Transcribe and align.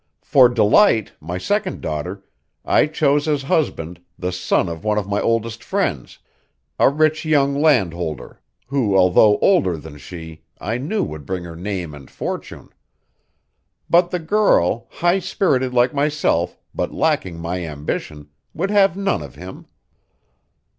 For 0.23 0.49
Delight, 0.49 1.11
my 1.19 1.37
second 1.37 1.79
daughter, 1.81 2.25
I 2.65 2.87
chose 2.87 3.27
as 3.27 3.43
husband 3.43 4.01
the 4.17 4.31
son 4.31 4.67
of 4.67 4.83
one 4.83 4.97
of 4.97 5.07
my 5.07 5.21
oldest 5.21 5.63
friends, 5.63 6.17
a 6.79 6.89
rich 6.89 7.23
young 7.23 7.53
landholder 7.53 8.41
who 8.65 8.97
although 8.97 9.37
older 9.41 9.77
than 9.77 9.99
she 9.99 10.41
I 10.59 10.79
knew 10.79 11.03
would 11.03 11.27
bring 11.27 11.43
her 11.43 11.55
name 11.55 11.93
and 11.93 12.09
fortune. 12.09 12.69
But 13.91 14.09
the 14.09 14.17
girl, 14.17 14.87
high 14.89 15.19
spirited 15.19 15.71
like 15.71 15.93
myself 15.93 16.57
but 16.73 16.91
lacking 16.91 17.37
my 17.39 17.63
ambition, 17.63 18.29
would 18.55 18.71
have 18.71 18.97
none 18.97 19.21
of 19.21 19.35
him. 19.35 19.67